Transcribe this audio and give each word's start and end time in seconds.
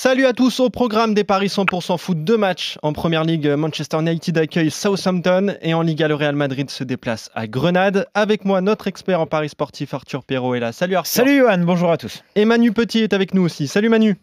Salut 0.00 0.26
à 0.26 0.32
tous 0.32 0.60
au 0.60 0.70
programme 0.70 1.12
des 1.12 1.24
Paris 1.24 1.48
100% 1.48 1.98
foot. 1.98 2.22
Deux 2.22 2.36
matchs 2.36 2.78
en 2.84 2.92
première 2.92 3.24
ligue. 3.24 3.48
Manchester 3.48 3.98
United 3.98 4.38
accueille 4.38 4.70
Southampton 4.70 5.56
et 5.60 5.74
en 5.74 5.82
Liga, 5.82 6.06
le 6.06 6.14
Real 6.14 6.36
Madrid 6.36 6.70
se 6.70 6.84
déplace 6.84 7.32
à 7.34 7.48
Grenade. 7.48 8.06
Avec 8.14 8.44
moi, 8.44 8.60
notre 8.60 8.86
expert 8.86 9.20
en 9.20 9.26
Paris 9.26 9.48
sportif, 9.48 9.92
Arthur 9.94 10.22
Perrault, 10.22 10.54
est 10.54 10.60
là. 10.60 10.70
Salut 10.70 10.94
Arthur. 10.94 11.10
Salut 11.10 11.38
Johan, 11.38 11.58
bonjour 11.58 11.90
à 11.90 11.96
tous. 11.96 12.22
Et 12.36 12.44
Manu 12.44 12.70
Petit 12.70 13.00
est 13.00 13.12
avec 13.12 13.34
nous 13.34 13.42
aussi. 13.42 13.66
Salut 13.66 13.88
Manu. 13.88 14.16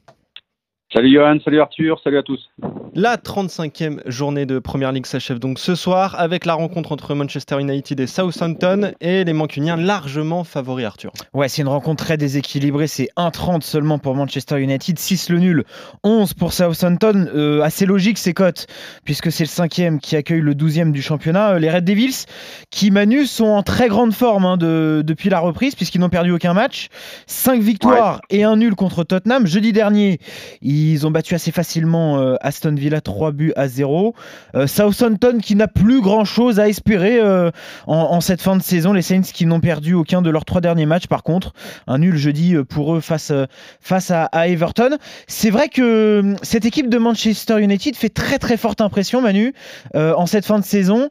Salut 0.95 1.11
Johan, 1.11 1.39
salut 1.43 1.59
Arthur, 1.59 1.99
salut 2.01 2.17
à 2.19 2.23
tous. 2.23 2.49
La 2.97 3.17
35e 3.17 3.99
journée 4.09 4.45
de 4.45 4.59
Première 4.59 4.93
Ligue 4.93 5.05
s'achève 5.05 5.37
donc 5.37 5.59
ce 5.59 5.75
soir 5.75 6.15
avec 6.17 6.45
la 6.45 6.53
rencontre 6.53 6.93
entre 6.93 7.13
Manchester 7.13 7.59
United 7.59 7.99
et 7.99 8.07
Southampton 8.07 8.93
et 9.01 9.25
les 9.25 9.33
Mancuniens 9.33 9.75
largement 9.75 10.45
favoris 10.45 10.85
Arthur. 10.85 11.11
Ouais, 11.33 11.49
c'est 11.49 11.63
une 11.63 11.67
rencontre 11.67 12.05
très 12.05 12.15
déséquilibrée, 12.15 12.87
c'est 12.87 13.09
1,30 13.17 13.63
seulement 13.63 13.99
pour 13.99 14.15
Manchester 14.15 14.61
United, 14.61 14.97
6 14.97 15.29
le 15.31 15.39
nul, 15.39 15.63
11 16.05 16.33
pour 16.35 16.53
Southampton, 16.53 17.27
euh, 17.35 17.59
assez 17.59 17.85
logique 17.85 18.17
ces 18.17 18.33
cotes 18.33 18.65
puisque 19.03 19.29
c'est 19.33 19.43
le 19.43 19.49
cinquième 19.49 19.99
qui 19.99 20.15
accueille 20.15 20.39
le 20.39 20.53
12e 20.53 20.93
du 20.93 21.01
championnat. 21.01 21.55
Euh, 21.55 21.59
les 21.59 21.69
Red 21.69 21.83
Devils 21.83 22.23
qui 22.69 22.91
Manu 22.91 23.25
sont 23.25 23.47
en 23.47 23.63
très 23.63 23.89
grande 23.89 24.13
forme 24.13 24.45
hein, 24.45 24.55
depuis 24.55 25.29
la 25.29 25.39
reprise 25.39 25.75
puisqu'ils 25.75 25.99
n'ont 25.99 26.07
perdu 26.07 26.31
aucun 26.31 26.53
match, 26.53 26.87
5 27.27 27.59
victoires 27.59 28.21
et 28.29 28.45
un 28.45 28.55
nul 28.55 28.75
contre 28.75 29.03
Tottenham. 29.03 29.45
Jeudi 29.45 29.73
dernier, 29.73 30.19
ils 30.61 30.84
ont 31.05 31.11
battu 31.11 31.35
assez 31.35 31.51
facilement 31.51 32.19
euh, 32.19 32.35
Aston 32.41 32.75
Villa 32.75 33.01
3 33.01 33.31
buts 33.31 33.53
à 33.55 33.67
0. 33.67 34.13
Euh, 34.55 34.67
Southampton 34.67 35.39
qui 35.41 35.55
n'a 35.55 35.67
plus 35.67 36.01
grand 36.01 36.25
chose 36.25 36.59
à 36.59 36.67
espérer 36.67 37.19
euh, 37.19 37.51
en, 37.87 38.21
cette 38.21 38.41
fin 38.41 38.55
de 38.55 38.61
saison. 38.61 38.93
Les 38.93 39.01
Saints 39.01 39.21
qui 39.21 39.45
n'ont 39.45 39.59
perdu 39.59 39.93
aucun 39.93 40.21
de 40.21 40.29
leurs 40.29 40.45
trois 40.45 40.61
derniers 40.61 40.85
matchs 40.85 41.07
par 41.07 41.23
contre. 41.23 41.53
Un 41.87 41.99
nul 41.99 42.15
jeudi 42.15 42.55
pour 42.69 42.95
eux 42.95 42.99
face, 42.99 43.31
face 43.79 44.11
à, 44.11 44.29
Everton. 44.47 44.97
C'est 45.27 45.49
vrai 45.49 45.69
que 45.69 46.35
cette 46.41 46.65
équipe 46.65 46.89
de 46.89 46.97
Manchester 46.97 47.61
United 47.61 47.95
fait 47.95 48.09
très 48.09 48.37
très 48.37 48.57
forte 48.57 48.81
impression 48.81 49.21
Manu 49.21 49.53
en 49.93 50.25
cette 50.25 50.45
fin 50.45 50.59
de 50.59 50.65
saison. 50.65 51.09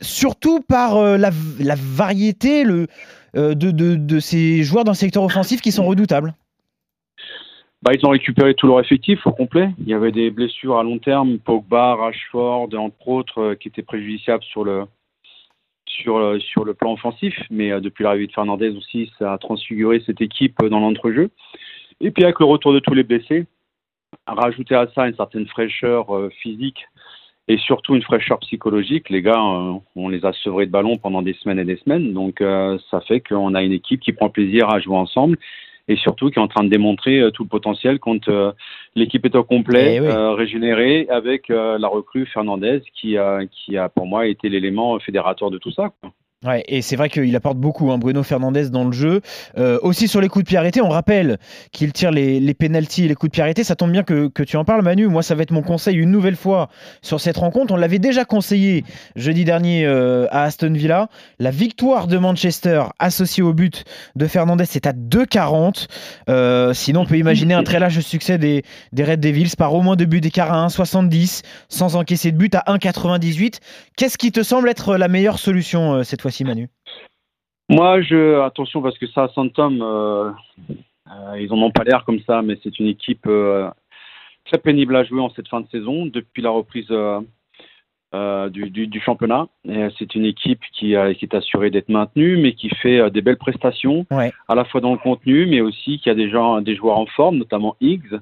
surtout 0.00 0.60
par 0.60 1.00
la, 1.02 1.30
variété 1.76 2.64
le, 2.64 2.86
de, 3.34 3.54
de, 3.54 3.96
de 3.96 4.20
ces 4.20 4.62
joueurs 4.62 4.84
dans 4.84 4.92
le 4.92 4.96
secteur 4.96 5.22
offensif 5.22 5.60
qui 5.60 5.72
sont 5.72 5.84
redoutables. 5.84 6.34
Bah, 7.82 7.92
ils 7.94 8.04
ont 8.06 8.10
récupéré 8.10 8.54
tout 8.54 8.66
leur 8.66 8.80
effectif 8.80 9.26
au 9.26 9.32
complet. 9.32 9.70
Il 9.78 9.88
y 9.88 9.94
avait 9.94 10.12
des 10.12 10.30
blessures 10.30 10.78
à 10.78 10.82
long 10.82 10.98
terme, 10.98 11.38
Pogba, 11.38 11.94
Rashford, 11.94 12.74
entre 12.74 13.08
autres, 13.08 13.38
euh, 13.38 13.54
qui 13.54 13.68
étaient 13.68 13.82
préjudiciables 13.82 14.42
sur 14.44 14.64
le, 14.64 14.84
sur, 15.86 16.16
euh, 16.16 16.38
sur 16.38 16.64
le 16.64 16.72
plan 16.72 16.94
offensif. 16.94 17.34
Mais 17.50 17.72
euh, 17.72 17.80
depuis 17.80 18.04
l'arrivée 18.04 18.28
de 18.28 18.32
Fernandez 18.32 18.70
aussi, 18.70 19.12
ça 19.18 19.34
a 19.34 19.38
transfiguré 19.38 20.02
cette 20.06 20.22
équipe 20.22 20.58
dans 20.64 20.80
l'entrejeu. 20.80 21.30
Et 22.00 22.10
puis 22.10 22.24
avec 22.24 22.40
le 22.40 22.46
retour 22.46 22.72
de 22.72 22.78
tous 22.78 22.94
les 22.94 23.04
blessés, 23.04 23.46
rajouter 24.26 24.74
à 24.74 24.88
ça 24.94 25.06
une 25.06 25.14
certaine 25.14 25.46
fraîcheur 25.46 26.06
physique 26.42 26.84
et 27.48 27.56
surtout 27.56 27.94
une 27.94 28.02
fraîcheur 28.02 28.38
psychologique. 28.40 29.08
Les 29.08 29.22
gars, 29.22 29.40
on 29.40 30.08
les 30.08 30.24
a 30.26 30.32
sevrés 30.32 30.66
de 30.66 30.70
ballon 30.70 30.96
pendant 30.96 31.22
des 31.22 31.32
semaines 31.34 31.58
et 31.58 31.64
des 31.64 31.76
semaines. 31.76 32.12
Donc 32.12 32.42
ça 32.90 33.00
fait 33.00 33.20
qu'on 33.20 33.54
a 33.54 33.62
une 33.62 33.72
équipe 33.72 34.00
qui 34.00 34.12
prend 34.12 34.28
plaisir 34.28 34.68
à 34.68 34.78
jouer 34.78 34.96
ensemble 34.96 35.38
et 35.88 35.96
surtout 35.96 36.30
qui 36.30 36.38
est 36.38 36.42
en 36.42 36.48
train 36.48 36.64
de 36.64 36.68
démontrer 36.68 37.20
euh, 37.20 37.30
tout 37.30 37.44
le 37.44 37.48
potentiel 37.48 37.98
quand 37.98 38.28
euh, 38.28 38.52
l'équipe 38.94 39.24
est 39.24 39.36
au 39.36 39.44
complet, 39.44 39.96
eh 39.96 40.00
euh, 40.00 40.32
régénérée, 40.32 41.06
avec 41.10 41.48
la 41.48 41.88
recrue 41.88 42.26
Fernandez 42.26 42.82
qui, 42.94 43.16
qui 43.50 43.76
a 43.76 43.88
pour 43.88 44.06
moi 44.06 44.26
été 44.26 44.48
l'élément 44.48 44.98
fédérateur 44.98 45.50
de 45.50 45.58
tout 45.58 45.70
ça. 45.70 45.90
Quoi. 46.00 46.12
Ouais, 46.44 46.62
et 46.68 46.82
c'est 46.82 46.96
vrai 46.96 47.08
qu'il 47.08 47.34
apporte 47.34 47.56
beaucoup, 47.56 47.90
hein, 47.90 47.96
Bruno 47.96 48.22
Fernandez, 48.22 48.68
dans 48.68 48.84
le 48.84 48.92
jeu. 48.92 49.22
Euh, 49.56 49.78
aussi 49.80 50.06
sur 50.06 50.20
les 50.20 50.28
coups 50.28 50.44
de 50.44 50.48
pied 50.48 50.58
arrêtés, 50.58 50.82
on 50.82 50.90
rappelle 50.90 51.38
qu'il 51.72 51.94
tire 51.94 52.10
les, 52.10 52.40
les 52.40 52.52
pénalties 52.52 53.06
et 53.06 53.08
les 53.08 53.14
coups 53.14 53.30
de 53.30 53.32
pied 53.32 53.42
arrêtés. 53.42 53.64
Ça 53.64 53.74
tombe 53.74 53.90
bien 53.90 54.02
que, 54.02 54.28
que, 54.28 54.42
tu 54.42 54.58
en 54.58 54.64
parles, 54.66 54.82
Manu. 54.82 55.06
Moi, 55.08 55.22
ça 55.22 55.34
va 55.34 55.42
être 55.42 55.50
mon 55.50 55.62
conseil 55.62 55.96
une 55.96 56.10
nouvelle 56.10 56.36
fois 56.36 56.68
sur 57.00 57.20
cette 57.20 57.38
rencontre. 57.38 57.72
On 57.72 57.76
l'avait 57.76 57.98
déjà 57.98 58.26
conseillé 58.26 58.84
jeudi 59.16 59.46
dernier 59.46 59.86
euh, 59.86 60.26
à 60.30 60.42
Aston 60.42 60.74
Villa. 60.74 61.08
La 61.38 61.50
victoire 61.50 62.06
de 62.06 62.18
Manchester 62.18 62.82
associée 62.98 63.42
au 63.42 63.54
but 63.54 63.84
de 64.14 64.26
Fernandez, 64.26 64.66
c'est 64.66 64.86
à 64.86 64.92
2,40. 64.92 65.86
Euh, 66.28 66.74
sinon, 66.74 67.00
on 67.00 67.06
peut 67.06 67.16
imaginer 67.16 67.54
un 67.54 67.62
très 67.62 67.78
large 67.78 68.00
succès 68.00 68.36
des, 68.36 68.62
des 68.92 69.04
Red 69.04 69.20
Devils 69.20 69.56
par 69.56 69.72
au 69.72 69.80
moins 69.80 69.96
deux 69.96 70.04
buts 70.04 70.20
d'écart 70.20 70.52
à 70.52 70.66
1,70 70.66 71.40
sans 71.70 71.96
encaisser 71.96 72.30
de 72.30 72.36
but 72.36 72.54
à 72.54 72.64
1,98. 72.68 73.54
Qu'est-ce 73.96 74.18
qui 74.18 74.32
te 74.32 74.42
semble 74.42 74.68
être 74.68 74.98
la 74.98 75.08
meilleure 75.08 75.38
solution 75.38 75.94
euh, 75.94 76.02
cette 76.02 76.20
fois 76.20 76.25
Manu 76.44 76.68
Moi, 77.68 78.00
je 78.02 78.40
attention 78.40 78.82
parce 78.82 78.98
que 78.98 79.06
ça, 79.08 79.28
Santom, 79.34 79.80
euh, 79.82 80.30
euh, 81.10 81.40
ils 81.40 81.52
en 81.52 81.62
ont 81.62 81.70
pas 81.70 81.84
l'air 81.84 82.04
comme 82.04 82.20
ça, 82.26 82.42
mais 82.42 82.58
c'est 82.62 82.78
une 82.78 82.86
équipe 82.86 83.26
euh, 83.26 83.70
très 84.44 84.58
pénible 84.58 84.96
à 84.96 85.04
jouer 85.04 85.20
en 85.20 85.30
cette 85.30 85.48
fin 85.48 85.60
de 85.60 85.68
saison 85.68 86.06
depuis 86.06 86.42
la 86.42 86.50
reprise 86.50 86.92
du, 88.52 89.00
championnat. 89.04 89.48
C'est 89.98 90.14
une 90.14 90.24
équipe 90.24 90.62
qui, 90.72 90.94
est 90.94 91.34
assurée 91.34 91.70
d'être 91.70 91.88
maintenue, 91.88 92.36
mais 92.36 92.54
qui 92.54 92.70
fait 92.70 93.10
des 93.10 93.20
belles 93.20 93.36
prestations, 93.36 94.06
à 94.10 94.54
la 94.54 94.64
fois 94.64 94.80
dans 94.80 94.92
le 94.92 94.98
contenu, 94.98 95.46
mais 95.46 95.60
aussi 95.60 95.98
qui 95.98 96.08
a 96.08 96.14
des, 96.14 96.30
gens, 96.30 96.60
des 96.60 96.76
joueurs 96.76 96.98
en 96.98 97.06
forme, 97.06 97.36
notamment 97.36 97.76
Higgs. 97.80 98.20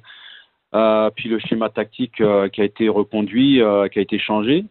Euh, 0.74 1.08
puis 1.14 1.28
le 1.28 1.38
schéma 1.38 1.68
tactique 1.68 2.20
euh, 2.20 2.48
qui 2.48 2.60
a 2.60 2.64
été 2.64 2.88
reconduit, 2.88 3.62
euh, 3.62 3.86
qui 3.86 4.00
a 4.00 4.02
été 4.02 4.18
changé, 4.18 4.64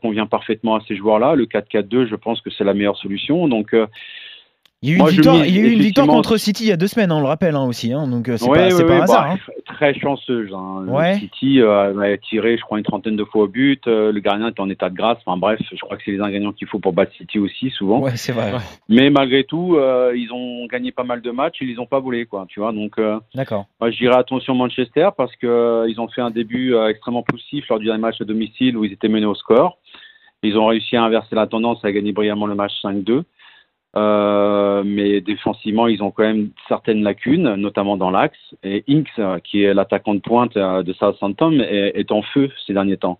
convient 0.00 0.26
parfaitement 0.26 0.76
à 0.76 0.80
ces 0.86 0.96
joueurs-là. 0.96 1.34
Le 1.34 1.46
4-4-2, 1.46 2.06
je 2.06 2.14
pense 2.14 2.40
que 2.40 2.50
c'est 2.50 2.64
la 2.64 2.74
meilleure 2.74 2.96
solution. 2.96 3.48
Donc 3.48 3.74
il 4.82 4.90
y 4.90 4.92
a 4.92 4.96
eu 4.96 5.00
une, 5.00 5.06
victoire, 5.08 5.44
il 5.44 5.56
y 5.56 5.58
a 5.58 5.62
eu 5.62 5.72
une 5.72 5.80
victoire, 5.80 6.06
contre 6.06 6.36
City 6.36 6.64
il 6.64 6.68
y 6.68 6.72
a 6.72 6.76
deux 6.76 6.86
semaines, 6.86 7.10
on 7.10 7.20
le 7.20 7.26
rappelle 7.26 7.56
hein, 7.56 7.64
aussi. 7.64 7.92
Hein, 7.92 8.06
donc 8.06 8.30
c'est 8.36 8.46
pas, 8.46 8.54
pas, 8.54 8.94
un 8.94 9.00
hasard. 9.00 9.24
Bah, 9.24 9.30
hein. 9.32 9.52
Très 9.66 9.98
chanceuse. 9.98 10.54
City 11.18 11.60
a 11.62 12.16
tiré, 12.18 12.56
je 12.56 12.62
crois, 12.62 12.78
une 12.78 12.84
trentaine 12.84 13.16
de 13.16 13.24
fois 13.24 13.44
au 13.44 13.48
but. 13.48 13.86
le 13.86 14.18
gardien 14.20 14.48
est 14.48 14.60
en 14.60 14.70
état 14.70 14.88
de 14.88 14.94
grâce. 14.94 15.18
Enfin 15.26 15.36
bref, 15.36 15.58
je 15.70 15.80
crois 15.80 15.96
que 15.96 16.02
c'est 16.04 16.12
les 16.12 16.20
ingrédients 16.20 16.52
qu'il 16.52 16.68
faut 16.68 16.78
pour 16.78 16.92
battre 16.92 17.12
City 17.16 17.38
aussi, 17.38 17.70
souvent. 17.70 18.00
Ouais, 18.00 18.16
c'est 18.16 18.32
vrai. 18.32 18.52
Mais 18.88 19.10
malgré 19.10 19.44
tout, 19.44 19.76
ils 20.14 20.28
ont 20.32 20.66
gagné 20.66 20.92
pas 20.92 21.04
mal 21.04 21.22
de 21.22 21.30
matchs. 21.32 21.56
Ils 21.60 21.68
les 21.68 21.78
ont 21.78 21.86
pas 21.86 22.00
volés, 22.00 22.26
quoi. 22.26 22.46
Tu 22.48 22.60
vois. 22.60 22.72
Donc, 22.72 23.00
d'accord. 23.34 23.66
Moi, 23.80 23.90
je 23.90 23.98
dirais 23.98 24.16
attention 24.16 24.54
Manchester 24.54 25.08
parce 25.16 25.34
que 25.36 25.86
ils 25.88 26.00
ont 26.00 26.08
fait 26.08 26.22
un 26.22 26.30
début 26.30 26.76
extrêmement 26.88 27.22
poussif 27.22 27.68
lors 27.68 27.80
du 27.80 27.86
dernier 27.86 28.00
match 28.00 28.20
à 28.20 28.24
domicile 28.24 28.76
où 28.76 28.84
ils 28.84 28.92
étaient 28.92 29.08
menés 29.08 29.26
au 29.26 29.34
score. 29.34 29.78
Ils 30.42 30.56
ont 30.56 30.66
réussi 30.66 30.96
à 30.96 31.02
inverser 31.02 31.34
la 31.34 31.46
tendance, 31.46 31.84
à 31.84 31.90
gagner 31.90 32.12
brillamment 32.12 32.46
le 32.46 32.54
match 32.54 32.72
5-2. 32.82 33.24
Euh, 33.98 34.82
mais 34.84 35.20
défensivement, 35.20 35.88
ils 35.88 36.02
ont 36.02 36.10
quand 36.10 36.22
même 36.22 36.50
certaines 36.68 37.02
lacunes, 37.02 37.54
notamment 37.54 37.96
dans 37.96 38.10
l'axe. 38.10 38.38
Et 38.62 38.84
Inks, 38.88 39.42
qui 39.42 39.62
est 39.62 39.74
l'attaquant 39.74 40.14
de 40.14 40.20
pointe 40.20 40.56
euh, 40.56 40.82
de 40.82 40.92
Southampton, 40.92 41.58
est, 41.60 41.92
est, 41.94 42.12
en 42.12 42.22
feu 42.22 42.50
ces 42.66 42.74
derniers 42.74 42.96
temps. 42.96 43.18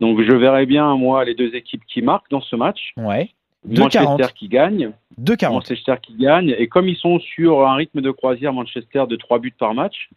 Donc 0.00 0.20
je 0.20 0.32
verrais 0.32 0.66
bien, 0.66 0.96
moi, 0.96 1.24
les 1.24 1.34
deux 1.34 1.54
équipes 1.54 1.84
qui 1.86 2.02
marquent 2.02 2.30
dans 2.30 2.40
ce 2.40 2.56
match. 2.56 2.92
Ouais. 2.96 3.30
Manchester 3.64 4.26
qui 4.34 4.48
gagne. 4.48 4.90
2-40. 5.20 5.52
Manchester 5.52 5.94
qui 6.02 6.14
gagne. 6.14 6.54
Et 6.58 6.66
comme 6.66 6.88
ils 6.88 6.96
sont 6.96 7.20
sur 7.20 7.66
un 7.66 7.76
rythme 7.76 8.00
de 8.00 8.10
croisière, 8.10 8.52
Manchester, 8.52 9.04
de 9.08 9.16
3 9.16 9.38
buts 9.38 9.54
par 9.56 9.74
match, 9.74 10.10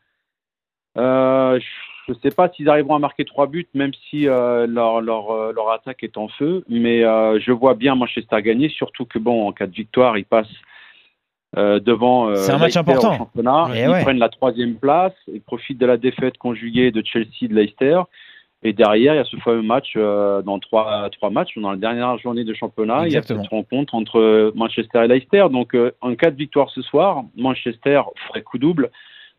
euh, 0.97 1.59
je 1.59 1.65
ne 2.11 2.17
sais 2.21 2.31
pas 2.31 2.49
s'ils 2.49 2.69
arriveront 2.69 2.95
à 2.95 2.99
marquer 2.99 3.25
trois 3.25 3.47
buts, 3.47 3.67
même 3.73 3.91
si 4.09 4.27
euh, 4.27 4.67
leur, 4.67 5.01
leur, 5.01 5.31
euh, 5.31 5.53
leur, 5.53 5.71
attaque 5.71 6.03
est 6.03 6.17
en 6.17 6.27
feu. 6.27 6.63
Mais 6.69 7.03
euh, 7.03 7.39
je 7.39 7.51
vois 7.51 7.73
bien 7.73 7.95
Manchester 7.95 8.41
gagner, 8.41 8.69
surtout 8.69 9.05
que, 9.05 9.17
bon, 9.19 9.47
en 9.47 9.51
cas 9.51 9.67
de 9.67 9.73
victoire, 9.73 10.17
ils 10.17 10.25
passent 10.25 10.47
devant. 11.55 12.35
C'est 12.35 12.51
un 12.51 12.57
match 12.57 12.75
important. 12.75 13.17
championnat. 13.17 13.69
Eh 13.73 13.83
ils 13.83 14.03
prennent 14.03 14.19
la 14.19 14.29
troisième 14.29 14.75
place. 14.75 15.13
Ils 15.33 15.41
profitent 15.41 15.77
de 15.77 15.85
la 15.85 15.95
défaite 15.95 16.37
conjuguée 16.37 16.91
de 16.91 17.01
Chelsea, 17.05 17.47
de 17.47 17.55
Leicester. 17.55 18.01
Et 18.61 18.73
derrière, 18.73 19.13
il 19.13 19.17
y 19.17 19.19
a 19.19 19.23
ce 19.23 19.37
fameux 19.37 19.61
match 19.61 19.95
dans 19.95 20.59
trois, 20.59 21.09
trois 21.11 21.29
matchs, 21.29 21.57
dans 21.57 21.71
la 21.71 21.77
dernière 21.77 22.17
journée 22.17 22.43
de 22.43 22.53
championnat. 22.53 23.07
Il 23.07 23.13
y 23.13 23.17
a 23.17 23.21
cette 23.21 23.47
rencontre 23.47 23.95
entre 23.95 24.51
Manchester 24.53 25.05
et 25.05 25.07
Leicester. 25.07 25.45
Donc, 25.49 25.77
en 26.01 26.15
cas 26.15 26.29
de 26.29 26.35
victoire 26.35 26.69
ce 26.71 26.81
soir, 26.81 27.23
Manchester 27.37 28.01
ferait 28.27 28.41
coup 28.41 28.57
double 28.57 28.91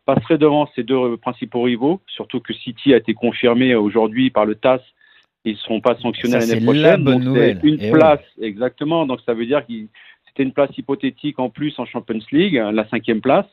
passerait 0.07 0.37
devant 0.37 0.69
ces 0.73 0.83
deux 0.83 1.17
principaux 1.17 1.63
rivaux, 1.63 1.99
surtout 2.07 2.39
que 2.39 2.53
City 2.53 2.93
a 2.93 2.97
été 2.97 3.13
confirmé 3.13 3.75
aujourd'hui 3.75 4.29
par 4.29 4.45
le 4.45 4.55
TAS. 4.55 4.79
Ils 5.43 5.51
ne 5.51 5.57
seront 5.57 5.81
pas 5.81 5.97
sanctionnés 5.97 6.39
l'année 6.39 6.63
prochaine. 6.63 6.81
La 6.81 6.97
bonne 6.97 7.23
nouvelle. 7.23 7.59
Une 7.61 7.77
eh 7.81 7.91
place, 7.91 8.21
exactement. 8.41 9.05
Donc 9.05 9.19
ça 9.25 9.33
veut 9.33 9.45
dire 9.45 9.67
que 9.67 9.73
c'était 10.25 10.43
une 10.43 10.53
place 10.53 10.75
hypothétique 10.77 11.39
en 11.39 11.49
plus 11.49 11.77
en 11.77 11.85
Champions 11.85 12.25
League, 12.31 12.55
la 12.55 12.87
cinquième 12.87 13.19
place. 13.19 13.45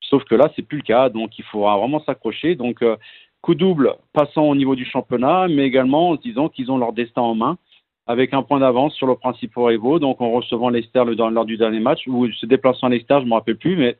Sauf 0.00 0.24
que 0.24 0.34
là, 0.34 0.50
c'est 0.56 0.62
plus 0.62 0.78
le 0.78 0.82
cas. 0.82 1.10
Donc 1.10 1.38
il 1.38 1.44
faudra 1.44 1.76
vraiment 1.76 2.02
s'accrocher. 2.04 2.54
Donc 2.54 2.82
euh, 2.82 2.96
coup 3.42 3.54
double, 3.54 3.94
passant 4.14 4.44
au 4.44 4.56
niveau 4.56 4.74
du 4.76 4.86
championnat, 4.86 5.48
mais 5.48 5.66
également 5.66 6.10
en 6.10 6.16
se 6.16 6.22
disant 6.22 6.48
qu'ils 6.48 6.70
ont 6.70 6.78
leur 6.78 6.94
destin 6.94 7.20
en 7.20 7.34
main 7.34 7.58
avec 8.06 8.32
un 8.32 8.42
point 8.42 8.58
d'avance 8.58 8.94
sur 8.94 9.06
le 9.06 9.16
principaux 9.16 9.66
rivaux. 9.66 9.98
Donc 9.98 10.22
en 10.22 10.30
recevant 10.30 10.70
Leicester 10.70 11.04
lors 11.04 11.44
du 11.44 11.58
dernier 11.58 11.80
match, 11.80 12.06
ou 12.06 12.26
se 12.32 12.46
déplaçant 12.46 12.86
à 12.86 12.90
Leicester, 12.90 13.16
je 13.18 13.24
ne 13.24 13.28
me 13.28 13.34
rappelle 13.34 13.58
plus, 13.58 13.76
mais 13.76 13.96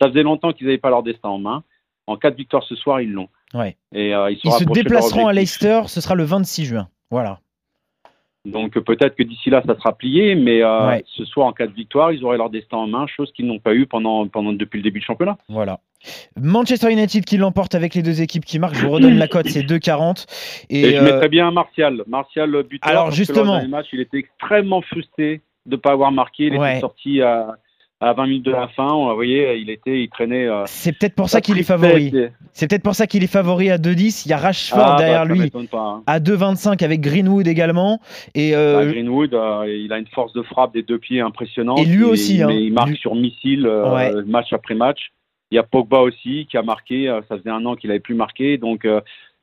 ça 0.00 0.08
faisait 0.08 0.22
longtemps 0.22 0.52
qu'ils 0.52 0.66
n'avaient 0.66 0.78
pas 0.78 0.90
leur 0.90 1.02
destin 1.02 1.28
en 1.28 1.38
main. 1.38 1.62
En 2.06 2.16
cas 2.16 2.30
de 2.30 2.36
victoire 2.36 2.62
ce 2.64 2.74
soir, 2.74 3.00
ils 3.00 3.12
l'ont. 3.12 3.28
Ouais. 3.54 3.76
Et 3.94 4.14
euh, 4.14 4.30
ils, 4.30 4.50
se 4.50 4.64
déplaceront 4.64 5.26
à 5.26 5.32
Leicester, 5.32 5.82
ce 5.86 6.00
sera 6.00 6.14
le 6.14 6.24
26 6.24 6.64
juin. 6.64 6.88
Voilà. 7.10 7.40
Donc 8.44 8.78
peut-être 8.78 9.14
que 9.14 9.22
d'ici 9.22 9.50
là, 9.50 9.62
ça 9.66 9.76
sera 9.76 9.92
plié, 9.92 10.34
mais 10.34 10.62
euh, 10.62 10.98
ce 11.06 11.24
soir, 11.24 11.46
en 11.48 11.52
cas 11.52 11.66
de 11.66 11.72
victoire, 11.72 12.12
ils 12.12 12.24
auraient 12.24 12.38
leur 12.38 12.50
destin 12.50 12.78
en 12.78 12.86
main, 12.86 13.06
chose 13.06 13.30
qu'ils 13.32 13.46
n'ont 13.46 13.58
pas 13.58 13.74
eu 13.74 13.86
pendant, 13.86 14.26
pendant, 14.28 14.52
depuis 14.52 14.78
le 14.78 14.82
début 14.82 15.00
du 15.00 15.04
championnat. 15.04 15.36
Voilà. 15.48 15.80
Manchester 16.40 16.90
United 16.90 17.24
qui 17.24 17.36
l'emporte 17.36 17.74
avec 17.74 17.94
les 17.94 18.02
deux 18.02 18.22
équipes 18.22 18.44
qui 18.44 18.58
marquent. 18.58 18.76
Je 18.76 18.86
vous 18.86 18.92
redonne 18.92 19.18
la 19.18 19.28
cote, 19.28 19.48
c'est 19.48 19.62
2,40. 19.62 20.26
Et, 20.70 20.94
je 20.94 21.02
mettrais 21.02 21.28
bien 21.28 21.50
Martial. 21.50 22.04
Martial, 22.06 22.50
buteur. 22.62 22.88
Alors 22.88 23.10
justement. 23.10 23.66
match, 23.68 23.88
il 23.92 24.00
était 24.00 24.18
extrêmement 24.18 24.80
frustré 24.82 25.42
de 25.66 25.76
ne 25.76 25.80
pas 25.80 25.92
avoir 25.92 26.12
marqué. 26.12 26.46
Il 26.46 26.54
était 26.54 26.80
sorti 26.80 27.20
à 27.20 27.56
à 28.00 28.12
20 28.12 28.26
minutes 28.26 28.44
de 28.44 28.52
la 28.52 28.68
fin, 28.68 28.94
vous 28.94 29.14
voyez, 29.14 29.56
il 29.56 29.70
était, 29.70 30.02
il 30.02 30.08
traînait. 30.08 30.46
Euh, 30.46 30.62
c'est 30.66 30.96
peut-être 30.96 31.14
pour 31.14 31.28
ça 31.28 31.40
qu'il 31.40 31.58
est 31.58 31.64
favori. 31.64 32.12
C'est 32.52 32.68
peut-être 32.68 32.82
pour 32.82 32.94
ça 32.94 33.06
qu'il 33.06 33.24
est 33.24 33.32
favori 33.32 33.70
à 33.70 33.78
2-10. 33.78 34.22
Il 34.26 34.30
y 34.30 34.32
a 34.32 34.36
Rashford 34.36 34.78
ah, 34.80 34.90
bah, 34.90 34.96
derrière 34.98 35.24
lui 35.24 35.50
hein. 35.72 36.02
à 36.06 36.20
2,25 36.20 36.84
avec 36.84 37.00
Greenwood 37.00 37.48
également. 37.48 38.00
Et 38.34 38.54
euh, 38.54 38.84
bah, 38.84 38.92
Greenwood, 38.92 39.34
euh, 39.34 39.64
il 39.66 39.92
a 39.92 39.98
une 39.98 40.06
force 40.06 40.32
de 40.32 40.42
frappe 40.42 40.74
des 40.74 40.82
deux 40.82 40.98
pieds 40.98 41.20
impressionnante. 41.20 41.80
Et 41.80 41.84
lui 41.84 42.04
aussi, 42.04 42.40
hein. 42.42 42.50
il 42.50 42.72
marque 42.72 42.96
sur 42.96 43.16
missile 43.16 43.68
match 44.26 44.52
après 44.52 44.74
match. 44.74 45.10
Il 45.50 45.56
y 45.56 45.58
a 45.58 45.62
Pogba 45.62 46.00
aussi 46.00 46.46
qui 46.48 46.56
a 46.56 46.62
marqué. 46.62 47.06
ça 47.28 47.36
faisait 47.36 47.50
un 47.50 47.64
an 47.64 47.74
qu'il 47.74 47.88
n'avait 47.88 48.00
plus 48.00 48.14
marqué, 48.14 48.58
donc 48.58 48.86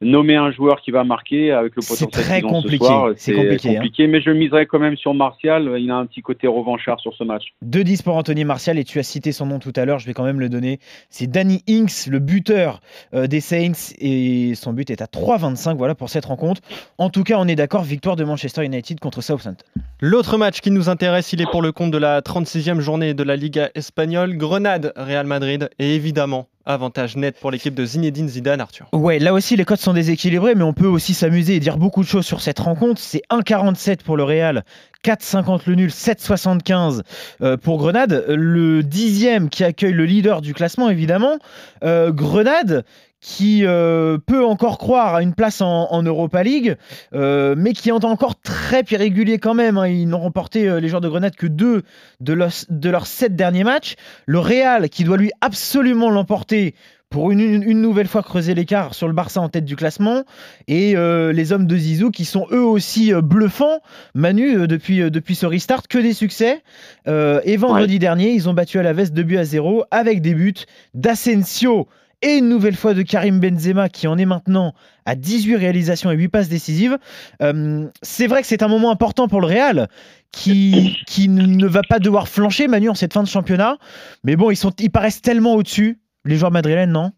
nommer 0.01 0.35
un 0.35 0.51
joueur 0.51 0.81
qui 0.81 0.91
va 0.91 1.03
marquer 1.03 1.51
avec 1.51 1.75
le 1.75 1.81
potentiel 1.81 2.09
c'est 2.11 2.21
très 2.21 2.41
compliqué. 2.41 2.85
C'est 3.17 3.33
compliqué, 3.33 4.05
hein. 4.05 4.07
mais 4.09 4.21
je 4.21 4.29
miserais 4.29 4.65
quand 4.65 4.79
même 4.79 4.97
sur 4.97 5.13
Martial. 5.13 5.75
Il 5.77 5.89
a 5.89 5.95
un 5.95 6.05
petit 6.05 6.21
côté 6.21 6.47
revanchard 6.47 6.99
sur 6.99 7.13
ce 7.15 7.23
match. 7.23 7.53
2-10 7.65 8.03
pour 8.03 8.15
Anthony 8.15 8.43
Martial 8.43 8.77
et 8.77 8.83
tu 8.83 8.99
as 8.99 9.03
cité 9.03 9.31
son 9.31 9.45
nom 9.45 9.59
tout 9.59 9.73
à 9.75 9.85
l'heure. 9.85 9.99
Je 9.99 10.05
vais 10.05 10.13
quand 10.13 10.23
même 10.23 10.39
le 10.39 10.49
donner. 10.49 10.79
C'est 11.09 11.27
Danny 11.27 11.63
Inks, 11.69 12.07
le 12.07 12.19
buteur 12.19 12.81
euh, 13.13 13.27
des 13.27 13.39
Saints 13.39 13.93
et 13.99 14.53
son 14.55 14.73
but 14.73 14.89
est 14.89 15.01
à 15.01 15.05
3-25. 15.05 15.77
Voilà 15.77 15.95
pour 15.95 16.09
cette 16.09 16.25
rencontre. 16.25 16.61
En 16.97 17.09
tout 17.09 17.23
cas, 17.23 17.37
on 17.37 17.47
est 17.47 17.55
d'accord. 17.55 17.83
Victoire 17.83 18.15
de 18.15 18.23
Manchester 18.23 18.65
United 18.65 18.99
contre 18.99 19.21
Southampton. 19.21 19.63
L'autre 20.01 20.37
match 20.37 20.59
qui 20.59 20.71
nous 20.71 20.89
intéresse, 20.89 21.31
il 21.33 21.41
est 21.41 21.49
pour 21.49 21.61
le 21.61 21.71
compte 21.71 21.91
de 21.91 21.97
la 21.97 22.21
36e 22.21 22.79
journée 22.79 23.13
de 23.13 23.23
la 23.23 23.35
Liga 23.35 23.69
espagnole. 23.75 24.35
Grenade, 24.35 24.91
Real 24.95 25.25
Madrid 25.25 25.69
et 25.79 25.95
évidemment 25.95 26.47
Avantage 26.65 27.15
net 27.15 27.39
pour 27.39 27.51
l'équipe 27.51 27.75
de 27.75 27.85
Zinedine 27.85 28.27
Zidane, 28.27 28.59
Arthur. 28.59 28.87
Ouais, 28.91 29.19
là 29.19 29.33
aussi 29.33 29.55
les 29.55 29.65
codes 29.65 29.79
sont 29.79 29.93
déséquilibrés, 29.93 30.55
mais 30.55 30.63
on 30.63 30.73
peut 30.73 30.87
aussi 30.87 31.13
s'amuser 31.13 31.55
et 31.55 31.59
dire 31.59 31.77
beaucoup 31.77 32.01
de 32.01 32.07
choses 32.07 32.25
sur 32.25 32.41
cette 32.41 32.59
rencontre. 32.59 32.99
C'est 32.99 33.21
1,47 33.29 34.03
pour 34.03 34.17
le 34.17 34.23
Real, 34.23 34.63
4,50 35.03 35.61
le 35.67 35.75
nul, 35.75 35.89
7,75 35.89 37.01
euh, 37.41 37.57
pour 37.57 37.77
Grenade. 37.77 38.25
Le 38.27 38.81
dixième 38.81 39.49
qui 39.49 39.63
accueille 39.63 39.93
le 39.93 40.05
leader 40.05 40.41
du 40.41 40.53
classement, 40.53 40.89
évidemment. 40.89 41.37
Euh, 41.83 42.11
Grenade 42.11 42.83
qui 43.25 43.65
euh, 43.65 44.19
peut 44.23 44.45
encore 44.45 44.77
croire 44.77 45.15
à 45.15 45.23
une 45.23 45.33
place 45.33 45.59
en, 45.59 46.03
Europa 46.03 46.43
League, 46.43 46.75
euh, 47.15 47.55
mais 47.57 47.73
qui 47.73 47.89
est 47.89 47.91
encore 47.91 48.39
très 48.39 48.83
irrégulier 48.91 49.39
quand 49.39 49.55
même. 49.55 49.79
Hein. 49.79 49.87
Ils 49.87 50.07
n'ont 50.07 50.19
remporté 50.19 50.69
euh, 50.69 50.79
les 50.79 50.89
joueurs 50.89 51.01
de 51.01 51.09
Grenade 51.09 51.35
que 51.35 51.47
deux 51.47 51.81
de, 52.19 52.33
leurs 52.33 53.07
sept 53.07 53.35
derniers 53.35 53.63
matchs. 53.63 53.95
Le 54.27 54.37
Real, 54.37 54.89
qui 54.89 55.03
doit 55.03 55.17
lui 55.17 55.31
absolument 55.41 56.11
l'emporter 56.11 56.75
pour 57.09 57.31
une, 57.31 57.81
nouvelle 57.81 58.07
fois 58.07 58.21
creuser 58.21 58.53
l'écart 58.53 58.93
sur 58.93 59.07
le 59.07 59.13
Barça 59.13 59.41
en 59.41 59.49
tête 59.49 59.65
du 59.65 59.75
classement, 59.75 60.23
et 60.67 60.95
les 60.95 61.53
hommes 61.53 61.65
de 61.65 61.77
Zizou 61.77 62.11
qui 62.11 62.25
sont 62.25 62.45
eux 62.51 62.63
aussi 62.63 63.13
bluffants. 63.13 63.79
Manu, 64.15 64.67
depuis, 64.67 65.09
depuis 65.09 65.35
ce 65.35 65.45
restart, 65.45 65.87
que 65.87 65.97
des 65.97 66.13
succès. 66.13 66.61
et 67.07 67.57
vendredi 67.57 67.99
dernier, 67.99 68.31
ils 68.31 68.49
ont 68.49 68.53
battu 68.53 68.79
à 68.79 68.83
la 68.83 68.91
veste 68.91 69.13
2 69.13 69.23
buts 69.23 69.37
à 69.37 69.45
0 69.45 69.85
avec 69.91 70.21
des 70.21 70.33
buts 70.33 70.65
d'Asensio 70.93 71.87
et 72.25 72.37
une 72.39 72.49
nouvelle 72.49 72.75
fois 72.75 72.95
de 72.95 73.03
Karim 73.03 73.39
Benzema 73.39 73.87
qui 73.87 74.07
en 74.07 74.17
est 74.17 74.25
maintenant 74.25 74.73
à 75.05 75.15
18 75.15 75.57
réalisations 75.57 76.11
et 76.11 76.15
8 76.15 76.27
passes 76.29 76.49
décisives. 76.49 76.97
Euh, 77.43 77.87
c'est 78.01 78.25
vrai 78.25 78.41
que 78.41 78.47
c'est 78.47 78.63
un 78.63 78.67
moment 78.67 78.89
important 78.89 79.27
pour 79.27 79.41
le 79.41 79.47
Real 79.47 79.87
qui, 80.31 80.97
qui 81.05 81.29
ne 81.29 81.67
va 81.67 81.81
pas 81.87 81.99
devoir 81.99 82.27
flancher 82.27 82.67
Manu 82.67 82.89
en 82.89 82.95
cette 82.95 83.13
fin 83.13 83.21
de 83.21 83.27
championnat. 83.27 83.77
Mais 84.23 84.35
bon, 84.35 84.49
ils, 84.49 84.55
sont, 84.55 84.71
ils 84.79 84.89
paraissent 84.89 85.21
tellement 85.21 85.53
au-dessus, 85.53 85.99
les 86.25 86.35
joueurs 86.35 86.51
madrilènes, 86.51 86.91
non? 86.91 87.11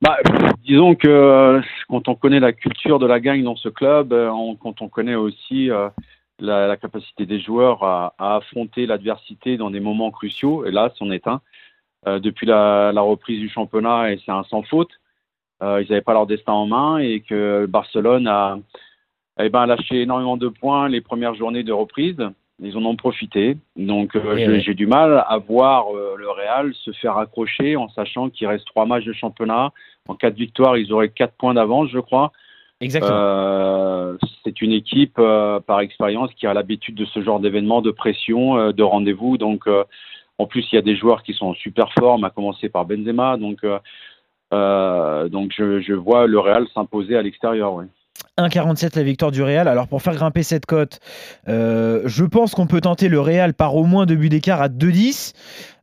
Bah, 0.00 0.18
disons 0.64 0.94
que 0.94 1.08
euh, 1.08 1.60
quand 1.88 2.06
on 2.06 2.14
connaît 2.14 2.38
la 2.38 2.52
culture 2.52 3.00
de 3.00 3.06
la 3.06 3.18
gagne 3.18 3.42
dans 3.42 3.56
ce 3.56 3.68
club, 3.68 4.12
euh, 4.12 4.30
quand 4.60 4.80
on 4.80 4.88
connaît 4.88 5.16
aussi 5.16 5.70
la, 6.38 6.76
capacité 6.76 7.26
des 7.26 7.40
joueurs 7.40 7.82
à, 7.82 8.14
affronter 8.18 8.86
l'adversité 8.86 9.56
dans 9.56 9.70
des 9.70 9.80
moments 9.80 10.12
cruciaux, 10.12 10.64
et 10.64 10.70
là, 10.70 10.92
c'en 10.96 11.10
est 11.10 11.26
un, 11.26 11.40
depuis 12.06 12.46
la, 12.46 12.92
reprise 13.00 13.40
du 13.40 13.48
championnat 13.48 14.12
et 14.12 14.20
c'est 14.24 14.32
un 14.32 14.44
sans 14.44 14.62
faute. 14.62 14.90
Euh, 15.62 15.82
ils 15.82 15.90
n'avaient 15.90 16.02
pas 16.02 16.12
leur 16.12 16.26
destin 16.26 16.52
en 16.52 16.66
main 16.66 16.98
et 16.98 17.20
que 17.20 17.66
Barcelone 17.66 18.26
a 18.26 18.58
eh 19.40 19.48
ben, 19.48 19.66
lâché 19.66 20.02
énormément 20.02 20.36
de 20.36 20.48
points 20.48 20.88
les 20.88 21.00
premières 21.00 21.34
journées 21.34 21.62
de 21.62 21.72
reprise. 21.72 22.18
Ils 22.62 22.76
en 22.76 22.84
ont 22.84 22.96
profité. 22.96 23.56
Donc 23.76 24.16
euh, 24.16 24.60
j'ai 24.60 24.74
du 24.74 24.86
mal 24.86 25.24
à 25.26 25.38
voir 25.38 25.86
le 25.92 26.30
Real 26.30 26.72
se 26.74 26.90
faire 26.92 27.18
accrocher 27.18 27.76
en 27.76 27.88
sachant 27.90 28.30
qu'il 28.30 28.46
reste 28.46 28.66
trois 28.66 28.86
matchs 28.86 29.04
de 29.04 29.12
championnat. 29.12 29.72
En 30.08 30.14
cas 30.14 30.30
de 30.30 30.36
victoire, 30.36 30.78
ils 30.78 30.92
auraient 30.92 31.10
quatre 31.10 31.34
points 31.34 31.54
d'avance, 31.54 31.90
je 31.90 31.98
crois. 31.98 32.32
Exactement. 32.80 34.18
c'est 34.44 34.60
une 34.60 34.72
équipe 34.72 35.18
par 35.66 35.80
expérience 35.80 36.30
qui 36.34 36.46
a 36.46 36.52
l'habitude 36.52 36.94
de 36.94 37.06
ce 37.06 37.22
genre 37.22 37.40
d'événements, 37.40 37.80
de 37.80 37.90
pression, 37.90 38.70
de 38.72 38.82
rendez-vous. 38.82 39.38
Donc 39.38 39.66
en 40.38 40.46
plus, 40.46 40.66
il 40.70 40.74
y 40.76 40.78
a 40.78 40.82
des 40.82 40.96
joueurs 40.96 41.22
qui 41.22 41.32
sont 41.32 41.46
en 41.46 41.54
super 41.54 41.92
forme, 41.98 42.24
à 42.24 42.30
commencer 42.30 42.68
par 42.68 42.84
Benzema. 42.84 43.36
Donc, 43.36 43.64
euh, 43.64 43.78
euh, 44.52 45.28
donc 45.28 45.52
je, 45.56 45.92
vois 45.94 46.26
le 46.26 46.38
Real 46.38 46.66
s'imposer 46.74 47.16
à 47.16 47.22
l'extérieur. 47.22 47.74
Ouais. 47.74 47.86
1,47 48.38 48.96
la 48.96 49.02
victoire 49.02 49.30
du 49.30 49.42
Real. 49.42 49.66
Alors 49.66 49.88
pour 49.88 50.02
faire 50.02 50.14
grimper 50.14 50.42
cette 50.42 50.66
cote, 50.66 51.00
euh, 51.48 52.02
je 52.04 52.24
pense 52.24 52.54
qu'on 52.54 52.66
peut 52.66 52.82
tenter 52.82 53.08
le 53.08 53.18
Real 53.18 53.54
par 53.54 53.74
au 53.74 53.84
moins 53.84 54.04
deux 54.04 54.16
buts 54.16 54.28
d'écart 54.28 54.60
à 54.60 54.68
2,10. 54.68 55.32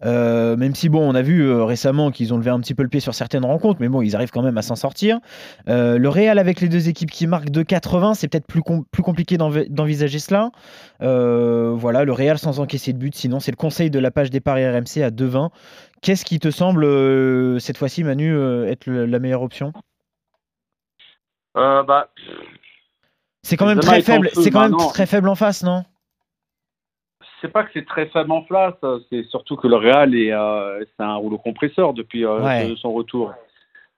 Euh, 0.06 0.56
même 0.56 0.76
si 0.76 0.88
bon, 0.90 1.02
on 1.10 1.16
a 1.16 1.24
vu 1.24 1.42
euh, 1.42 1.64
récemment 1.64 2.12
qu'ils 2.12 2.34
ont 2.34 2.38
levé 2.38 2.52
un 2.52 2.60
petit 2.60 2.76
peu 2.76 2.84
le 2.84 2.90
pied 2.90 3.00
sur 3.00 3.16
certaines 3.16 3.46
rencontres, 3.46 3.80
mais 3.82 3.88
bon, 3.88 4.02
ils 4.02 4.16
arrivent 4.16 4.30
quand 4.30 4.44
même 4.44 4.58
à 4.58 4.62
s'en 4.62 4.76
sortir. 4.76 5.20
le 5.66 6.08
Real 6.08 6.38
avec 6.38 6.62
les 6.62 6.70
deux 6.70 6.90
équipes 6.90 7.10
qui 7.10 7.26
marquent 7.26 7.50
2,80, 7.50 8.14
c'est 8.14 8.28
peut-être 8.28 8.46
plus, 8.46 8.62
plus 8.92 9.04
compliqué 9.04 9.38
d'envisager 9.38 10.20
cela. 10.20 10.52
voilà, 11.00 12.04
le 12.04 12.12
Real 12.12 12.38
sans 12.38 12.60
encaisser 12.60 12.94
de 12.94 13.00
but. 13.00 13.16
Sinon, 13.16 13.40
c'est 13.40 13.52
le 13.52 13.58
conseil 13.58 13.90
de 13.90 14.00
la 14.00 14.12
page 14.12 14.30
des 14.30 14.42
paris 14.42 14.68
RMC 14.68 15.02
à 15.04 15.10
2,20. 15.10 15.50
Qu'est-ce 16.02 16.26
qui 16.26 16.40
te 16.40 16.52
semble 16.52 16.86
cette 17.60 17.78
fois-ci, 17.78 18.04
Manu, 18.04 18.38
être 18.68 18.92
la 18.92 19.20
meilleure 19.20 19.42
option? 19.42 19.74
Euh, 21.56 21.84
bah, 21.84 22.10
c'est 23.44 23.58
quand 23.58 23.66
même 23.66 23.80
très 23.80 24.02
faible. 24.02 24.30
C'est 24.34 24.52
quand 24.52 24.62
même 24.62 24.78
très 24.78 25.06
faible 25.06 25.28
en 25.28 25.36
face, 25.36 25.64
non? 25.64 25.84
C'est 27.42 27.50
pas 27.50 27.66
que 27.66 27.72
c'est 27.74 27.86
très 27.86 28.08
faible 28.08 28.32
en 28.32 28.44
face. 28.44 28.74
C'est 29.10 29.26
surtout 29.26 29.58
que 29.58 29.68
le 29.68 29.76
Real 29.76 30.16
est, 30.16 30.32
euh, 30.32 30.80
c'est 30.80 31.04
un 31.04 31.16
rouleau 31.16 31.38
compresseur 31.38 31.94
depuis 31.94 32.26
euh, 32.26 32.76
son 32.78 32.94
retour. 32.94 33.34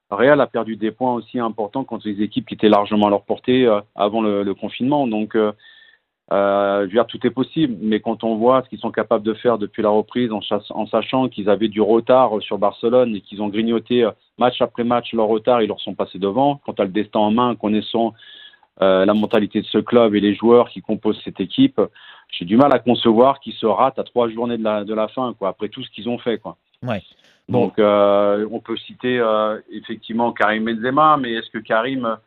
Le 0.10 0.18
Real 0.18 0.42
a 0.42 0.48
perdu 0.48 0.76
des 0.76 0.92
points 0.92 1.14
aussi 1.14 1.40
importants 1.40 1.84
contre 1.84 2.08
les 2.08 2.24
équipes 2.24 2.48
qui 2.48 2.56
étaient 2.56 2.70
largement 2.70 3.06
à 3.08 3.10
leur 3.12 3.24
portée 3.24 3.70
avant 3.96 4.22
le, 4.22 4.54
confinement. 4.56 5.06
Donc 5.06 5.36
euh, 5.36 5.52
je 6.32 6.82
veux 6.86 6.92
dire, 6.92 7.06
tout 7.06 7.26
est 7.26 7.32
possible, 7.32 7.76
mais 7.82 8.00
quand 8.00 8.24
on 8.24 8.36
voit 8.36 8.64
ce 8.64 8.70
qu'ils 8.70 8.80
sont 8.80 8.92
capables 8.92 9.24
de 9.24 9.34
faire 9.34 9.58
depuis 9.58 9.84
la 9.84 9.90
reprise, 9.90 10.32
en, 10.32 10.40
en 10.72 10.88
sachant 10.88 11.30
qu'ils 11.30 11.50
avaient 11.50 11.68
du 11.68 11.82
retard 11.82 12.32
sur 12.42 12.58
Barcelone 12.58 13.16
et 13.16 13.22
qu'ils 13.22 13.42
ont 13.42 13.50
grignoté 13.50 14.04
euh, 14.04 14.12
match 14.38 14.62
après 14.62 14.84
match 14.84 15.14
leur 15.14 15.28
retard, 15.28 15.62
ils 15.62 15.68
leur 15.68 15.80
sont 15.80 15.94
passés 15.94 16.20
devant. 16.20 16.60
Quand 16.66 16.74
tu 16.74 16.82
as 16.82 16.86
le 16.86 16.92
destin 16.92 17.20
en 17.20 17.32
main, 17.32 17.56
connaissant 17.56 18.14
euh, 18.82 19.06
la 19.06 19.14
mentalité 19.14 19.62
de 19.62 19.68
ce 19.68 19.78
club 19.78 20.16
et 20.16 20.20
les 20.20 20.34
joueurs 20.34 20.70
qui 20.70 20.82
composent 20.82 21.22
cette 21.24 21.40
équipe, 21.40 21.80
j'ai 22.32 22.46
du 22.46 22.58
mal 22.58 22.74
à 22.74 22.80
concevoir 22.80 23.40
qu'ils 23.40 23.54
se 23.54 23.68
ratent 23.68 24.00
à 24.00 24.04
trois 24.04 24.28
journées 24.30 24.58
de 24.58 24.64
la, 24.64 24.84
de 24.84 24.94
la 24.94 25.08
fin, 25.08 25.34
quoi, 25.34 25.50
après 25.50 25.70
tout 25.70 25.84
ce 25.84 25.90
qu'ils 25.92 26.10
ont 26.10 26.18
fait. 26.18 26.40
Quoi. 26.40 26.58
Ouais. 26.82 27.02
Donc, 27.48 27.78
euh, 27.78 28.48
on 28.52 28.60
peut 28.60 28.76
citer 28.76 29.20
euh, 29.20 29.60
effectivement 29.72 30.32
Karim 30.32 30.66
Benzema, 30.66 31.18
mais 31.18 31.34
est-ce 31.34 31.52
que 31.52 31.60
Karim 31.60 32.18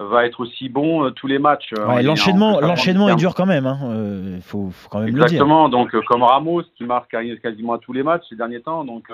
va 0.00 0.26
être 0.26 0.40
aussi 0.40 0.68
bon 0.68 1.04
euh, 1.04 1.10
tous 1.10 1.26
les 1.26 1.38
matchs. 1.38 1.72
Euh, 1.78 2.02
l'enchaînement, 2.02 2.60
l'enchaînement 2.60 3.08
est 3.08 3.16
dur 3.16 3.34
quand 3.34 3.46
même. 3.46 3.64
Il 3.64 3.68
hein. 3.68 3.78
euh, 3.90 4.38
faut, 4.42 4.70
quand 4.90 5.00
même 5.00 5.08
Exactement. 5.08 5.68
Donc 5.68 5.96
comme 6.06 6.22
Ramos 6.22 6.62
qui 6.76 6.84
marque 6.84 7.16
quasiment 7.42 7.74
à 7.74 7.78
tous 7.78 7.92
les 7.92 8.02
matchs 8.02 8.24
ces 8.28 8.36
derniers 8.36 8.60
temps. 8.60 8.84
Donc 8.84 9.04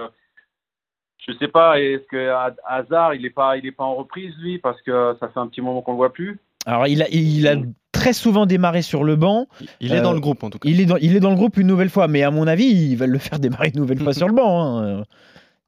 je 1.27 1.33
sais 1.39 1.49
pas. 1.49 1.81
Est-ce 1.81 2.07
que 2.09 2.33
Hazard 2.67 3.15
il 3.15 3.25
est 3.25 3.31
pas 3.31 3.57
il 3.57 3.67
est 3.67 3.73
pas 3.73 3.85
en 3.85 3.95
reprise 3.95 4.35
lui 4.39 4.59
parce 4.59 4.81
que 4.83 5.17
ça 5.21 5.29
fait 5.29 5.41
un 5.41 5.47
petit 5.47 5.61
moment 5.61 5.83
qu'on 5.83 5.93
le 5.93 5.99
voit 5.99 6.13
plus? 6.13 6.39
Alors 6.67 6.87
il 6.87 7.03
a 7.03 7.09
il 7.11 7.47
a 7.47 7.57
très 7.93 8.13
souvent 8.13 8.47
démarré 8.47 8.83
sur 8.83 9.05
le 9.05 9.15
banc. 9.15 9.47
Il 9.81 9.93
est 9.93 10.01
dans 10.01 10.13
le 10.13 10.21
groupe 10.21 10.43
en 10.43 10.51
tout 10.51 10.59
cas. 10.59 10.69
Il 10.69 10.81
est 10.81 10.87
dans, 10.87 10.97
il 10.97 11.15
est 11.15 11.21
dans 11.21 11.31
le 11.31 11.37
groupe 11.37 11.57
une 11.59 11.69
nouvelle 11.69 11.91
fois, 11.91 12.09
mais 12.09 12.25
à 12.25 12.33
mon 12.33 12.49
avis, 12.49 12.65
ils 12.65 12.97
veulent 12.97 13.11
le 13.11 13.19
faire 13.19 13.39
démarrer 13.39 13.71
une 13.73 13.81
nouvelle 13.81 14.01
fois 14.01 14.13
sur 14.13 14.27
le 14.27 14.35
banc. 14.35 14.79
Hein. 14.79 15.05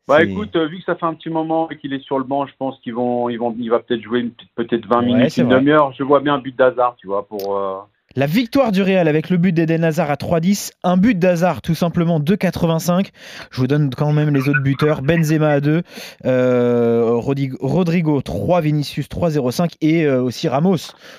Bah 0.06 0.22
écoute, 0.22 0.54
euh, 0.56 0.66
vu 0.66 0.78
que 0.78 0.84
ça 0.84 0.96
fait 0.96 1.06
un 1.06 1.14
petit 1.14 1.30
moment 1.30 1.70
et 1.70 1.78
qu'il 1.78 1.94
est 1.94 2.04
sur 2.04 2.18
le 2.18 2.24
banc, 2.24 2.46
je 2.46 2.52
pense 2.58 2.78
qu'ils 2.80 2.94
vont, 2.94 3.30
ils 3.30 3.38
vont, 3.38 3.54
il 3.58 3.70
va 3.70 3.78
peut-être 3.78 4.02
jouer 4.02 4.30
peut-être 4.54 4.86
20 4.86 5.02
minutes, 5.02 5.36
une 5.38 5.48
demi-heure. 5.48 5.92
Je 5.92 6.02
vois 6.02 6.20
bien 6.20 6.34
un 6.34 6.38
but 6.38 6.54
d'hasard, 6.54 6.96
tu 6.96 7.06
vois, 7.06 7.26
pour. 7.26 7.56
Euh, 7.56 7.78
La 8.16 8.26
victoire 8.26 8.70
du 8.70 8.80
Real 8.80 9.08
avec 9.08 9.28
le 9.28 9.38
but 9.38 9.50
d'Eden 9.50 9.82
Hazard 9.82 10.08
à 10.08 10.14
3-10, 10.14 10.70
un 10.84 10.96
but 10.96 11.18
d'Hazard 11.18 11.62
tout 11.62 11.74
simplement 11.74 12.20
2,85. 12.20 13.08
Je 13.50 13.60
vous 13.60 13.66
donne 13.66 13.90
quand 13.92 14.12
même 14.12 14.32
les 14.32 14.48
autres 14.48 14.62
buteurs. 14.62 15.02
Benzema 15.02 15.48
à 15.48 15.60
2, 15.60 15.82
euh, 16.24 17.10
Rodrigo 17.12 18.22
3, 18.22 18.60
Vinicius 18.60 19.08
3,05 19.08 19.72
et 19.80 20.04
euh, 20.04 20.22
aussi 20.22 20.46
Ramos. 20.46 20.76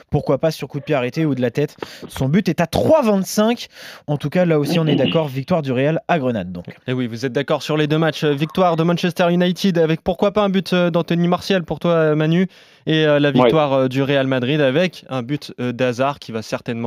Pourquoi 0.10 0.38
pas 0.38 0.52
sur 0.52 0.70
coup 0.70 0.80
de 0.80 0.86
pied 0.86 0.96
arrêté 0.96 1.25
ou 1.25 1.36
de 1.36 1.42
la 1.42 1.52
tête. 1.52 1.75
Son 2.08 2.30
but 2.30 2.48
est 2.48 2.62
à 2.62 2.66
3,25. 2.66 3.68
En 4.08 4.16
tout 4.16 4.30
cas, 4.30 4.46
là 4.46 4.58
aussi, 4.58 4.80
on 4.80 4.88
est 4.88 4.96
d'accord. 4.96 5.28
Victoire 5.28 5.64
du 5.64 5.74
Real 5.74 6.00
à 6.08 6.18
Grenade. 6.18 6.54
Donc. 6.54 6.64
Et 6.88 6.94
oui, 6.94 7.08
vous 7.08 7.25
êtes 7.25 7.34
d'accord 7.34 7.62
sur 7.62 7.75
les 7.75 7.88
deux 7.88 7.98
matchs. 7.98 8.24
Victoire 8.24 8.78
de 8.78 8.84
Manchester 8.84 9.34
United 9.34 9.78
avec 9.80 10.00
pourquoi 10.00 10.32
pas 10.32 10.44
un 10.44 10.50
but 10.50 10.72
euh, 10.72 10.92
d'Anthony 10.92 11.28
Martial 11.28 11.66
pour 11.66 11.80
toi, 11.80 12.16
Manu, 12.16 12.48
et 12.88 13.04
la 13.06 13.32
victoire 13.32 13.90
du 13.90 14.02
Real 14.02 14.28
Madrid 14.28 14.62
avec 14.62 15.06
un 15.10 15.24
but 15.24 15.52
d'Hazard 15.60 16.20
qui 16.20 16.32
va 16.32 16.44
certainement 16.44 16.85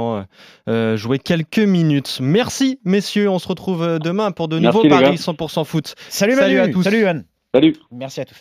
jouer 0.97 1.19
quelques 1.19 1.59
minutes. 1.59 2.19
Merci, 2.21 2.81
messieurs. 2.85 3.31
On 3.31 3.38
se 3.38 3.49
retrouve 3.49 3.99
demain 3.99 4.31
pour 4.33 4.49
de 4.49 4.59
nouveaux 4.59 4.88
paris 4.88 5.17
100% 5.17 5.64
foot. 5.64 5.95
Salut, 6.09 6.35
Salut 6.35 6.59
à 6.59 6.69
tous. 6.69 6.83
Salut, 6.83 7.00
Yohan. 7.00 7.23
Salut. 7.55 7.76
Merci 7.90 8.21
à 8.21 8.25
tous. 8.25 8.37